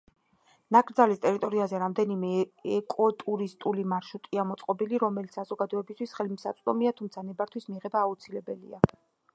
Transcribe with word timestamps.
ნაკრძალის 0.75 1.19
ტერიტორიაზე 1.25 1.81
რამდენიმე 1.83 2.31
„ეკოტურისტული 2.77 3.85
მარშრუტია“ 3.93 4.47
მოწყობილი, 4.53 5.01
რომელიც 5.05 5.39
საზოგადოებისთვის 5.41 6.17
ხელმისაწვდომია, 6.21 6.97
თუმცა 7.03 7.29
ნებართვის 7.31 7.73
მიღება 7.75 8.05
აუცილებელია. 8.09 8.85